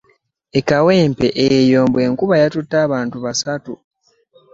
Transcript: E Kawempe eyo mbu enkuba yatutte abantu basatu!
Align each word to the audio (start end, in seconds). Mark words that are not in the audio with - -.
E 0.59 0.61
Kawempe 0.69 1.27
eyo 1.49 1.79
mbu 1.87 1.97
enkuba 2.07 2.35
yatutte 2.41 2.75
abantu 2.85 3.17
basatu! 3.25 3.73